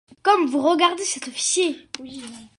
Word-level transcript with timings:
Comme 0.23 0.47
vous 0.47 0.63
regardez 0.67 1.03
cet 1.03 1.27
officier! 1.27 1.87